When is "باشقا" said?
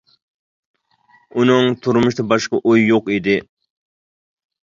2.31-2.61